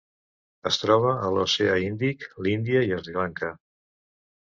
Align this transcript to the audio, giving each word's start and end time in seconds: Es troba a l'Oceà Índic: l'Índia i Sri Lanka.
Es 0.69 0.79
troba 0.83 1.11
a 1.27 1.29
l'Oceà 1.35 1.77
Índic: 1.91 2.27
l'Índia 2.49 2.85
i 2.91 3.01
Sri 3.01 3.19
Lanka. 3.23 3.57